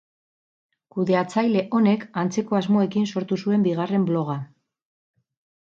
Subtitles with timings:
[0.95, 4.41] Kudeatzaile honek antzeko asmoekin sortu zuen bigarren bloga.